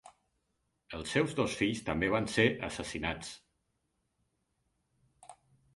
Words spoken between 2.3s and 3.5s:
ser assassinats.